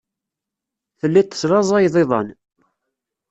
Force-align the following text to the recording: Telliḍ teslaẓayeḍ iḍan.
Telliḍ 0.99 1.27
teslaẓayeḍ 1.27 1.95
iḍan. 2.03 2.27